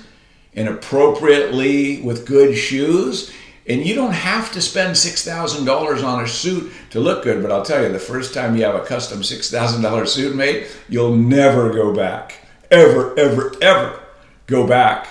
and 0.54 0.68
appropriately 0.68 2.00
with 2.02 2.26
good 2.26 2.56
shoes. 2.56 3.32
And 3.66 3.86
you 3.86 3.94
don't 3.94 4.12
have 4.12 4.52
to 4.52 4.60
spend 4.60 4.94
$6,000 4.94 6.04
on 6.04 6.22
a 6.22 6.28
suit 6.28 6.72
to 6.90 7.00
look 7.00 7.24
good, 7.24 7.42
but 7.42 7.50
I'll 7.50 7.64
tell 7.64 7.82
you, 7.82 7.90
the 7.90 7.98
first 7.98 8.34
time 8.34 8.56
you 8.56 8.64
have 8.64 8.74
a 8.74 8.84
custom 8.84 9.20
$6,000 9.20 10.08
suit 10.08 10.36
made, 10.36 10.66
you'll 10.88 11.16
never 11.16 11.72
go 11.72 11.94
back. 11.94 12.46
Ever, 12.70 13.18
ever, 13.18 13.54
ever 13.62 14.00
go 14.46 14.66
back 14.66 15.08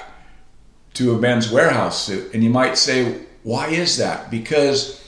to 0.94 1.16
a 1.16 1.20
Men's 1.20 1.48
Wearhouse 1.48 1.94
suit. 1.94 2.32
And 2.34 2.44
you 2.44 2.52
might 2.52 2.78
say, 2.78 3.22
why 3.42 3.70
is 3.70 3.98
that? 3.98 4.30
Because 4.30 5.04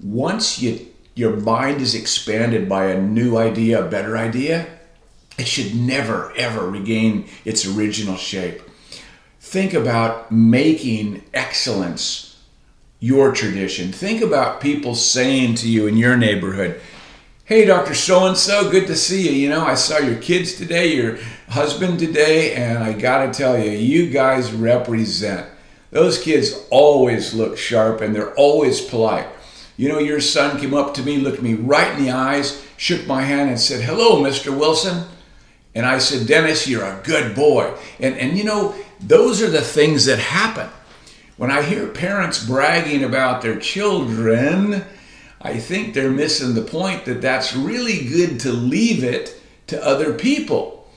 once 0.00 0.62
you, 0.62 0.86
your 1.16 1.36
mind 1.36 1.80
is 1.80 1.96
expanded 1.96 2.68
by 2.68 2.86
a 2.86 3.00
new 3.00 3.36
idea, 3.36 3.84
a 3.84 3.88
better 3.88 4.16
idea, 4.16 4.68
it 5.36 5.48
should 5.48 5.74
never, 5.74 6.32
ever 6.36 6.70
regain 6.70 7.26
its 7.44 7.66
original 7.66 8.16
shape. 8.16 8.62
Think 9.40 9.74
about 9.74 10.30
making 10.30 11.24
excellence 11.34 12.33
your 13.00 13.32
tradition. 13.32 13.92
Think 13.92 14.22
about 14.22 14.60
people 14.60 14.94
saying 14.94 15.56
to 15.56 15.68
you 15.68 15.86
in 15.86 15.96
your 15.96 16.16
neighborhood, 16.16 16.80
Hey, 17.46 17.66
Dr. 17.66 17.94
So 17.94 18.24
and 18.24 18.38
so, 18.38 18.70
good 18.70 18.86
to 18.86 18.96
see 18.96 19.28
you. 19.28 19.32
You 19.32 19.50
know, 19.50 19.66
I 19.66 19.74
saw 19.74 19.98
your 19.98 20.16
kids 20.16 20.54
today, 20.54 20.94
your 20.94 21.18
husband 21.50 21.98
today, 21.98 22.54
and 22.54 22.82
I 22.82 22.94
got 22.94 23.26
to 23.26 23.38
tell 23.38 23.62
you, 23.62 23.70
you 23.70 24.08
guys 24.08 24.50
represent. 24.50 25.46
Those 25.90 26.18
kids 26.18 26.66
always 26.70 27.34
look 27.34 27.58
sharp 27.58 28.00
and 28.00 28.16
they're 28.16 28.32
always 28.36 28.80
polite. 28.80 29.28
You 29.76 29.90
know, 29.90 29.98
your 29.98 30.20
son 30.20 30.58
came 30.58 30.72
up 30.72 30.94
to 30.94 31.02
me, 31.02 31.18
looked 31.18 31.42
me 31.42 31.52
right 31.52 31.98
in 31.98 32.02
the 32.02 32.12
eyes, 32.12 32.64
shook 32.78 33.06
my 33.06 33.20
hand, 33.20 33.50
and 33.50 33.60
said, 33.60 33.82
Hello, 33.82 34.22
Mr. 34.22 34.56
Wilson. 34.58 35.04
And 35.74 35.84
I 35.84 35.98
said, 35.98 36.26
Dennis, 36.26 36.66
you're 36.66 36.84
a 36.84 37.02
good 37.04 37.34
boy. 37.34 37.76
And, 38.00 38.16
and 38.16 38.38
you 38.38 38.44
know, 38.44 38.74
those 39.00 39.42
are 39.42 39.50
the 39.50 39.60
things 39.60 40.06
that 40.06 40.18
happen. 40.18 40.70
When 41.36 41.50
I 41.50 41.62
hear 41.62 41.88
parents 41.88 42.44
bragging 42.44 43.02
about 43.02 43.42
their 43.42 43.58
children, 43.58 44.84
I 45.40 45.58
think 45.58 45.92
they're 45.92 46.10
missing 46.10 46.54
the 46.54 46.62
point 46.62 47.04
that 47.06 47.20
that's 47.20 47.56
really 47.56 48.04
good 48.06 48.38
to 48.40 48.52
leave 48.52 49.02
it 49.02 49.40
to 49.66 49.84
other 49.84 50.12
people. 50.12 50.88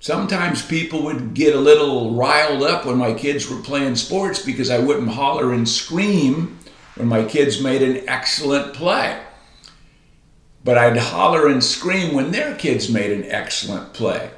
Sometimes 0.00 0.64
people 0.64 1.02
would 1.04 1.32
get 1.34 1.56
a 1.56 1.60
little 1.60 2.14
riled 2.14 2.62
up 2.62 2.84
when 2.84 2.98
my 2.98 3.14
kids 3.14 3.48
were 3.48 3.60
playing 3.60 3.96
sports 3.96 4.40
because 4.40 4.70
I 4.70 4.78
wouldn't 4.78 5.08
holler 5.08 5.52
and 5.52 5.68
scream 5.68 6.58
when 6.94 7.08
my 7.08 7.24
kids 7.24 7.60
made 7.60 7.82
an 7.82 8.08
excellent 8.08 8.74
play. 8.74 9.20
But 10.64 10.76
I'd 10.76 10.98
holler 10.98 11.48
and 11.48 11.64
scream 11.64 12.14
when 12.14 12.30
their 12.30 12.54
kids 12.54 12.90
made 12.90 13.10
an 13.10 13.24
excellent 13.24 13.94
play. 13.94 14.30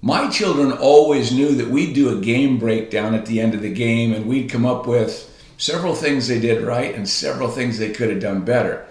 My 0.00 0.30
children 0.30 0.70
always 0.70 1.32
knew 1.32 1.54
that 1.56 1.70
we'd 1.70 1.94
do 1.94 2.16
a 2.16 2.20
game 2.20 2.58
breakdown 2.58 3.14
at 3.14 3.26
the 3.26 3.40
end 3.40 3.54
of 3.54 3.62
the 3.62 3.72
game 3.72 4.12
and 4.12 4.26
we'd 4.26 4.50
come 4.50 4.64
up 4.64 4.86
with 4.86 5.24
several 5.56 5.94
things 5.94 6.28
they 6.28 6.38
did 6.38 6.62
right 6.62 6.94
and 6.94 7.08
several 7.08 7.48
things 7.48 7.78
they 7.78 7.90
could 7.90 8.10
have 8.10 8.20
done 8.20 8.44
better. 8.44 8.86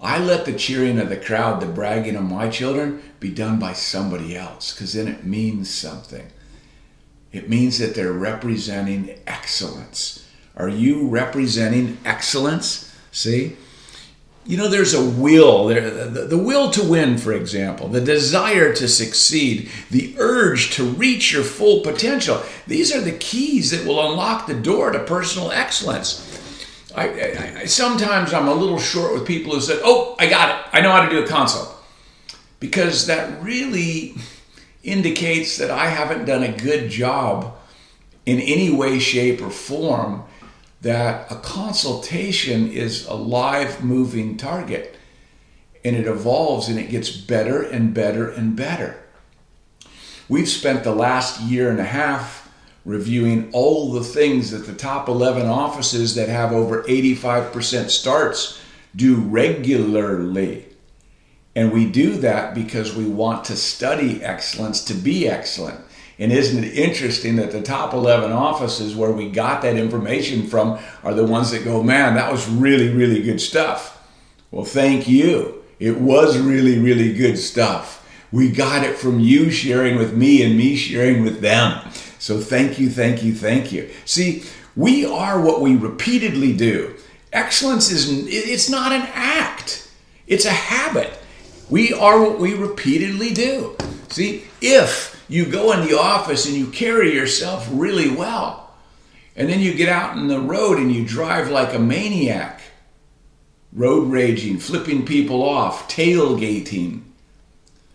I 0.00 0.18
let 0.18 0.46
the 0.46 0.52
cheering 0.52 0.98
of 0.98 1.08
the 1.08 1.16
crowd, 1.16 1.60
the 1.60 1.66
bragging 1.66 2.16
of 2.16 2.24
my 2.24 2.48
children, 2.48 3.02
be 3.20 3.30
done 3.30 3.58
by 3.58 3.74
somebody 3.74 4.36
else 4.36 4.72
because 4.72 4.94
then 4.94 5.08
it 5.08 5.24
means 5.24 5.68
something. 5.68 6.28
It 7.32 7.48
means 7.50 7.78
that 7.78 7.94
they're 7.94 8.12
representing 8.12 9.18
excellence. 9.26 10.26
Are 10.56 10.68
you 10.68 11.08
representing 11.08 11.98
excellence? 12.04 12.94
See? 13.12 13.56
You 14.46 14.58
know, 14.58 14.68
there's 14.68 14.92
a 14.92 15.02
will, 15.02 15.68
the, 15.68 16.26
the 16.28 16.36
will 16.36 16.70
to 16.72 16.82
win, 16.82 17.16
for 17.16 17.32
example, 17.32 17.88
the 17.88 18.00
desire 18.00 18.74
to 18.74 18.88
succeed, 18.88 19.70
the 19.90 20.14
urge 20.18 20.70
to 20.72 20.84
reach 20.84 21.32
your 21.32 21.44
full 21.44 21.80
potential. 21.80 22.42
These 22.66 22.94
are 22.94 23.00
the 23.00 23.12
keys 23.12 23.70
that 23.70 23.86
will 23.86 24.10
unlock 24.10 24.46
the 24.46 24.54
door 24.54 24.90
to 24.90 24.98
personal 24.98 25.50
excellence. 25.50 26.30
I, 26.94 27.08
I, 27.08 27.54
I, 27.60 27.64
sometimes 27.64 28.34
I'm 28.34 28.46
a 28.46 28.54
little 28.54 28.78
short 28.78 29.14
with 29.14 29.26
people 29.26 29.54
who 29.54 29.60
said, 29.60 29.80
"Oh, 29.82 30.14
I 30.18 30.26
got 30.26 30.50
it. 30.50 30.66
I 30.72 30.80
know 30.82 30.92
how 30.92 31.04
to 31.04 31.10
do 31.10 31.24
a 31.24 31.26
consult," 31.26 31.74
because 32.60 33.06
that 33.06 33.42
really 33.42 34.14
indicates 34.82 35.56
that 35.56 35.70
I 35.70 35.88
haven't 35.88 36.26
done 36.26 36.42
a 36.42 36.52
good 36.52 36.90
job 36.90 37.56
in 38.26 38.40
any 38.40 38.70
way, 38.70 38.98
shape, 38.98 39.40
or 39.40 39.50
form 39.50 40.24
that 40.84 41.30
a 41.32 41.36
consultation 41.36 42.70
is 42.70 43.06
a 43.06 43.14
live 43.14 43.82
moving 43.82 44.36
target 44.36 44.96
and 45.84 45.96
it 45.96 46.06
evolves 46.06 46.68
and 46.68 46.78
it 46.78 46.90
gets 46.90 47.10
better 47.10 47.62
and 47.62 47.92
better 47.92 48.30
and 48.30 48.54
better. 48.54 49.02
We've 50.28 50.48
spent 50.48 50.84
the 50.84 50.94
last 50.94 51.40
year 51.42 51.70
and 51.70 51.80
a 51.80 51.84
half 51.84 52.52
reviewing 52.84 53.50
all 53.52 53.92
the 53.92 54.04
things 54.04 54.50
that 54.50 54.66
the 54.66 54.74
top 54.74 55.08
11 55.08 55.46
offices 55.46 56.14
that 56.14 56.28
have 56.28 56.52
over 56.52 56.82
85% 56.84 57.90
starts 57.90 58.60
do 58.94 59.16
regularly. 59.16 60.66
And 61.56 61.72
we 61.72 61.90
do 61.90 62.16
that 62.18 62.54
because 62.54 62.94
we 62.94 63.06
want 63.06 63.44
to 63.46 63.56
study 63.56 64.22
excellence 64.22 64.84
to 64.84 64.94
be 64.94 65.28
excellent. 65.28 65.80
And 66.18 66.32
isn't 66.32 66.62
it 66.62 66.74
interesting 66.74 67.36
that 67.36 67.50
the 67.50 67.62
top 67.62 67.92
11 67.92 68.30
offices 68.30 68.94
where 68.94 69.10
we 69.10 69.28
got 69.28 69.62
that 69.62 69.76
information 69.76 70.46
from 70.46 70.78
are 71.02 71.14
the 71.14 71.26
ones 71.26 71.50
that 71.50 71.64
go, 71.64 71.82
man, 71.82 72.14
that 72.14 72.30
was 72.30 72.48
really, 72.48 72.88
really 72.88 73.20
good 73.22 73.40
stuff. 73.40 74.00
Well, 74.50 74.64
thank 74.64 75.08
you. 75.08 75.62
It 75.80 75.98
was 76.00 76.38
really, 76.38 76.78
really 76.78 77.12
good 77.12 77.36
stuff. 77.36 78.08
We 78.30 78.50
got 78.50 78.84
it 78.84 78.96
from 78.96 79.18
you 79.20 79.50
sharing 79.50 79.96
with 79.96 80.14
me 80.14 80.42
and 80.42 80.56
me 80.56 80.76
sharing 80.76 81.24
with 81.24 81.40
them. 81.40 81.90
So 82.18 82.38
thank 82.38 82.78
you, 82.78 82.88
thank 82.88 83.22
you, 83.22 83.34
thank 83.34 83.72
you. 83.72 83.90
See, 84.04 84.44
we 84.76 85.04
are 85.04 85.40
what 85.40 85.60
we 85.60 85.76
repeatedly 85.76 86.56
do. 86.56 86.94
Excellence 87.32 87.90
is 87.90 88.26
it's 88.28 88.70
not 88.70 88.92
an 88.92 89.02
act. 89.12 89.90
It's 90.26 90.44
a 90.44 90.50
habit. 90.50 91.18
We 91.68 91.92
are 91.92 92.20
what 92.20 92.38
we 92.38 92.54
repeatedly 92.54 93.34
do. 93.34 93.76
See, 94.08 94.44
if 94.60 95.13
you 95.34 95.44
go 95.44 95.72
in 95.72 95.84
the 95.84 95.98
office 95.98 96.46
and 96.46 96.54
you 96.54 96.68
carry 96.68 97.12
yourself 97.12 97.68
really 97.72 98.08
well. 98.08 98.72
And 99.34 99.48
then 99.48 99.58
you 99.58 99.74
get 99.74 99.88
out 99.88 100.16
in 100.16 100.28
the 100.28 100.38
road 100.38 100.78
and 100.78 100.94
you 100.94 101.04
drive 101.04 101.50
like 101.50 101.74
a 101.74 101.78
maniac, 101.80 102.60
road 103.72 104.12
raging, 104.12 104.60
flipping 104.60 105.04
people 105.04 105.42
off, 105.42 105.88
tailgating. 105.88 107.02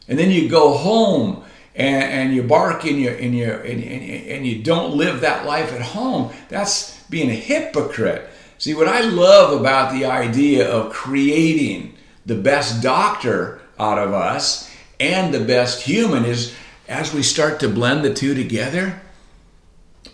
And 0.10 0.19
then 0.19 0.31
you 0.31 0.50
go 0.50 0.74
home 0.74 1.46
and, 1.75 2.03
and 2.03 2.36
you 2.36 2.43
bark 2.43 2.84
and 2.84 3.00
you, 3.00 3.12
and, 3.12 3.34
you, 3.34 3.46
and, 3.46 3.84
and, 3.86 4.03
and 4.27 4.46
you 4.46 4.62
don't 4.62 4.98
live 4.98 5.22
that 5.22 5.46
life 5.46 5.72
at 5.72 5.81
home. 5.81 6.34
That's 6.50 7.01
being 7.03 7.29
a 7.29 7.36
hypocrite. 7.36 8.29
See, 8.58 8.74
what 8.74 8.89
I 8.89 9.00
love 9.00 9.58
about 9.58 9.93
the 9.93 10.03
idea 10.03 10.69
of 10.69 10.91
creating 10.91 11.96
the 12.25 12.36
best 12.36 12.84
doctor 12.84 13.62
out 13.79 13.98
of 13.98 14.13
us 14.13 14.69
and 15.00 15.34
the 15.34 15.39
best 15.39 15.84
human 15.84 16.25
is 16.25 16.53
as 16.89 17.13
we 17.13 17.24
start 17.24 17.60
to 17.60 17.69
blend 17.69 18.03
the 18.03 18.13
two 18.13 18.34
together, 18.34 19.00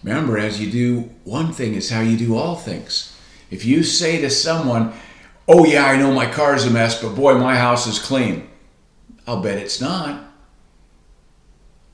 remember, 0.04 0.38
as 0.38 0.62
you 0.62 0.70
do 0.70 1.10
one 1.24 1.52
thing 1.52 1.74
is 1.74 1.90
how 1.90 2.02
you 2.02 2.18
do 2.18 2.36
all 2.36 2.56
things. 2.56 3.18
If 3.50 3.66
you 3.66 3.84
say 3.84 4.22
to 4.22 4.30
someone, 4.30 4.94
Oh, 5.48 5.64
yeah, 5.64 5.86
I 5.86 5.96
know 5.96 6.12
my 6.12 6.26
car's 6.26 6.66
a 6.66 6.72
mess, 6.72 7.02
but 7.02 7.16
boy, 7.16 7.36
my 7.36 7.56
house 7.56 7.86
is 7.86 8.00
clean, 8.00 8.50
I'll 9.28 9.42
bet 9.42 9.60
it's 9.60 9.80
not. 9.80 10.24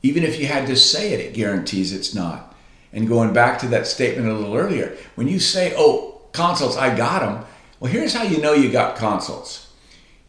Even 0.04 0.24
if 0.24 0.40
you 0.40 0.48
had 0.48 0.68
to 0.68 0.76
say 0.76 1.14
it, 1.14 1.20
it 1.20 1.34
guarantees 1.34 1.94
it's 1.94 2.16
not. 2.16 2.56
And 2.94 3.08
going 3.08 3.34
back 3.34 3.60
to 3.60 3.68
that 3.68 3.88
statement 3.88 4.30
a 4.30 4.34
little 4.34 4.56
earlier, 4.56 4.98
when 5.16 5.28
you 5.28 5.40
say, 5.40 5.74
Oh, 5.78 6.22
consults, 6.32 6.78
I 6.78 6.96
got 6.96 7.20
them, 7.20 7.46
well, 7.80 7.92
here's 7.92 8.14
how 8.14 8.24
you 8.24 8.42
know 8.42 8.54
you 8.54 8.72
got 8.72 8.96
consults 8.96 9.68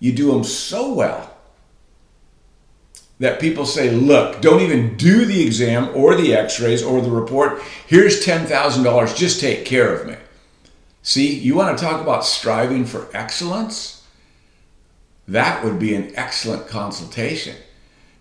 you 0.02 0.12
do 0.12 0.32
them 0.32 0.42
so 0.42 0.92
well 0.92 1.31
that 3.22 3.38
people 3.38 3.64
say, 3.64 3.88
look, 3.88 4.40
don't 4.40 4.62
even 4.62 4.96
do 4.96 5.24
the 5.24 5.46
exam 5.46 5.88
or 5.94 6.16
the 6.16 6.34
x 6.34 6.58
rays 6.58 6.82
or 6.82 7.00
the 7.00 7.10
report. 7.10 7.62
Here's 7.86 8.26
$10,000, 8.26 9.16
just 9.16 9.38
take 9.38 9.64
care 9.64 9.94
of 9.94 10.08
me. 10.08 10.16
See, 11.02 11.32
you 11.32 11.54
want 11.54 11.78
to 11.78 11.84
talk 11.84 12.00
about 12.00 12.24
striving 12.24 12.84
for 12.84 13.06
excellence? 13.14 14.04
That 15.28 15.64
would 15.64 15.78
be 15.78 15.94
an 15.94 16.10
excellent 16.16 16.66
consultation 16.66 17.54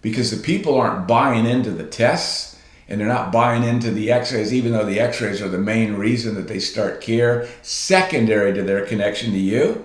because 0.03 0.29
the 0.29 0.37
people 0.37 0.79
aren't 0.79 1.07
buying 1.07 1.47
into 1.47 1.71
the 1.71 1.87
tests 1.87 2.59
and 2.87 3.01
they're 3.01 3.07
not 3.07 3.31
buying 3.31 3.63
into 3.63 3.89
the 3.89 4.11
x 4.11 4.31
rays, 4.31 4.53
even 4.53 4.71
though 4.71 4.85
the 4.85 4.99
x 4.99 5.19
rays 5.19 5.41
are 5.41 5.49
the 5.49 5.57
main 5.57 5.95
reason 5.95 6.35
that 6.35 6.47
they 6.47 6.59
start 6.59 7.01
care, 7.01 7.47
secondary 7.63 8.53
to 8.53 8.61
their 8.61 8.85
connection 8.85 9.31
to 9.31 9.39
you. 9.39 9.83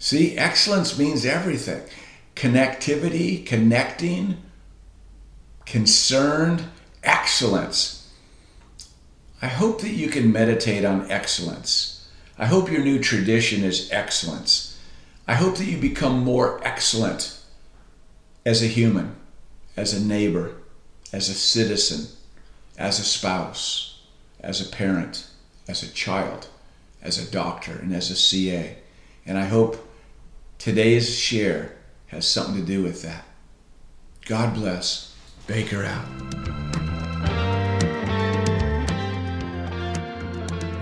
See, 0.00 0.36
excellence 0.36 0.98
means 0.98 1.24
everything 1.24 1.82
connectivity, 2.38 3.44
connecting, 3.44 4.36
concerned, 5.66 6.62
excellence. 7.02 8.08
I 9.42 9.48
hope 9.48 9.80
that 9.80 9.90
you 9.90 10.08
can 10.08 10.30
meditate 10.30 10.84
on 10.84 11.10
excellence. 11.10 12.08
I 12.38 12.46
hope 12.46 12.70
your 12.70 12.84
new 12.84 13.00
tradition 13.00 13.64
is 13.64 13.90
excellence. 13.90 14.78
I 15.26 15.34
hope 15.34 15.56
that 15.56 15.64
you 15.64 15.78
become 15.78 16.22
more 16.22 16.60
excellent 16.62 17.40
as 18.46 18.62
a 18.62 18.66
human, 18.66 19.16
as 19.76 19.92
a 19.92 20.04
neighbor, 20.04 20.52
as 21.12 21.28
a 21.28 21.34
citizen, 21.34 22.06
as 22.78 23.00
a 23.00 23.04
spouse, 23.04 24.00
as 24.38 24.60
a 24.60 24.70
parent, 24.70 25.26
as 25.66 25.82
a 25.82 25.92
child, 25.92 26.46
as 27.02 27.18
a 27.18 27.28
doctor, 27.28 27.72
and 27.72 27.92
as 27.92 28.12
a 28.12 28.16
CA. 28.16 28.78
And 29.26 29.36
I 29.36 29.46
hope 29.46 29.88
today's 30.58 31.18
share 31.18 31.77
has 32.08 32.26
something 32.26 32.56
to 32.56 32.66
do 32.66 32.82
with 32.82 33.02
that. 33.02 33.24
God 34.26 34.54
bless. 34.54 35.14
Baker 35.46 35.84
out. 35.84 36.04